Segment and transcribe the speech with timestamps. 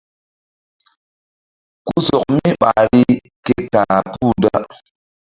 [1.87, 3.03] Ku sɔk mi ɓahri
[3.45, 4.57] ke ka̧h puh da.